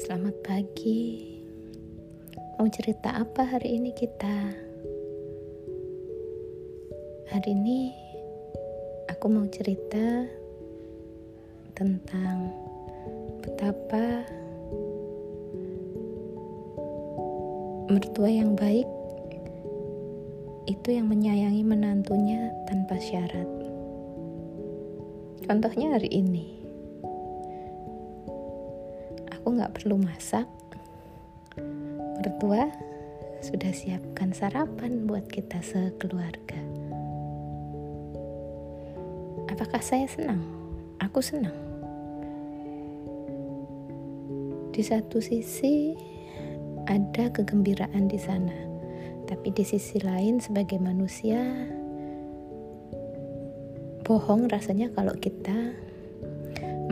[0.00, 1.28] Selamat pagi.
[2.56, 4.36] Mau cerita apa hari ini kita?
[7.28, 7.92] Hari ini
[9.12, 10.24] aku mau cerita
[11.76, 12.48] tentang
[13.44, 14.24] betapa
[17.92, 18.88] mertua yang baik
[20.64, 23.48] itu yang menyayangi menantunya tanpa syarat.
[25.44, 26.59] Contohnya hari ini
[29.40, 30.44] aku nggak perlu masak.
[32.20, 32.68] Mertua
[33.40, 36.60] sudah siapkan sarapan buat kita sekeluarga.
[39.48, 40.44] Apakah saya senang?
[41.00, 41.56] Aku senang.
[44.76, 45.96] Di satu sisi
[46.84, 48.52] ada kegembiraan di sana,
[49.24, 51.40] tapi di sisi lain sebagai manusia
[54.04, 55.72] bohong rasanya kalau kita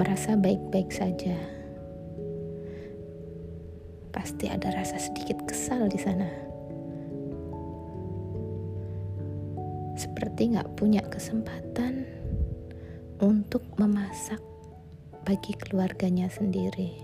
[0.00, 1.57] merasa baik-baik saja
[4.18, 6.26] pasti ada rasa sedikit kesal di sana.
[9.94, 12.02] Seperti nggak punya kesempatan
[13.22, 14.42] untuk memasak
[15.22, 16.98] bagi keluarganya sendiri.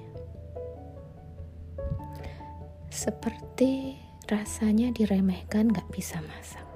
[2.90, 3.94] Seperti
[4.26, 6.66] rasanya diremehkan nggak bisa masak.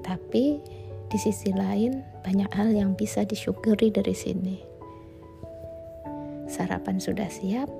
[0.00, 0.64] Tapi
[1.12, 4.69] di sisi lain banyak hal yang bisa disyukuri dari sini
[6.50, 7.70] sarapan sudah siap,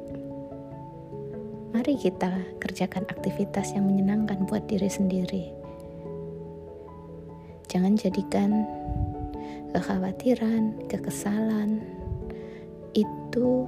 [1.74, 2.30] mari kita
[2.62, 5.50] kerjakan aktivitas yang menyenangkan buat diri sendiri.
[7.66, 8.62] Jangan jadikan
[9.74, 11.82] kekhawatiran, kekesalan
[12.94, 13.66] itu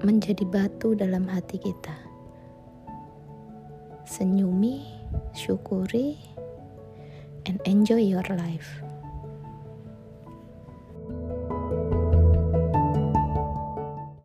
[0.00, 1.96] menjadi batu dalam hati kita.
[4.08, 4.84] Senyumi,
[5.36, 6.16] syukuri,
[7.44, 8.89] and enjoy your life.